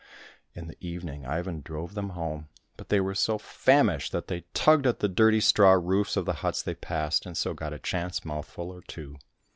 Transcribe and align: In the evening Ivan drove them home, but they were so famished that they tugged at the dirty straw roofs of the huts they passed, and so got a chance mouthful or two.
In 0.55 0.65
the 0.67 0.83
evening 0.83 1.27
Ivan 1.27 1.61
drove 1.61 1.93
them 1.93 2.09
home, 2.17 2.47
but 2.75 2.89
they 2.89 2.99
were 2.99 3.13
so 3.13 3.37
famished 3.37 4.11
that 4.13 4.29
they 4.29 4.45
tugged 4.55 4.87
at 4.87 4.97
the 4.99 5.07
dirty 5.07 5.39
straw 5.39 5.73
roofs 5.73 6.17
of 6.17 6.25
the 6.25 6.33
huts 6.41 6.63
they 6.63 6.73
passed, 6.73 7.27
and 7.27 7.37
so 7.37 7.53
got 7.53 7.71
a 7.71 7.77
chance 7.77 8.25
mouthful 8.25 8.71
or 8.71 8.81
two. 8.81 9.17